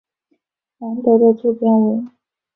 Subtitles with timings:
[0.79, 2.03] 兰德的座标为。